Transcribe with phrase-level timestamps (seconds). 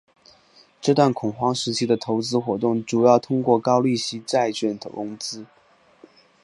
[0.81, 5.45] 这段恐慌时期的投资活动主要通过高利息债券融资。